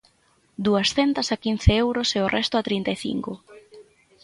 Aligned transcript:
Duascentas 0.65 1.27
a 1.35 1.37
quince 1.43 1.71
euros 1.83 2.09
e 2.17 2.19
o 2.25 2.31
resto 2.35 2.55
a 2.57 2.65
trinta 2.67 2.89
e 2.95 2.97
cinco. 3.05 3.31